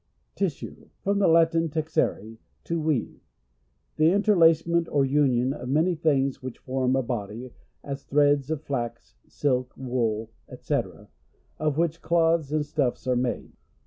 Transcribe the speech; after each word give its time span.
Tissue.— 0.33 0.89
From 1.03 1.19
the 1.19 1.27
Latin, 1.27 1.69
texere, 1.69 2.39
to 2.63 2.81
weave. 2.81 3.19
The 3.97 4.09
interlacement 4.11 4.89
or 4.89 5.05
union 5.05 5.53
of 5.53 5.69
many 5.69 5.93
things 5.93 6.41
which 6.41 6.57
form 6.57 6.95
a 6.95 7.03
body, 7.03 7.51
as 7.83 8.01
threads 8.05 8.49
of 8.49 8.63
flax, 8.63 9.13
silk, 9.27 9.77
wool, 9.77 10.31
&c, 10.59 10.81
of 11.59 11.77
which 11.77 12.01
cloths 12.01 12.51
and 12.51 12.65
stuffs 12.65 13.05
are 13.05 13.15
made. 13.15 13.51